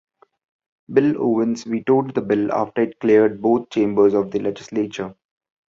[0.91, 5.13] Bill Owens vetoed the bill after it cleared both chambers of the legislature.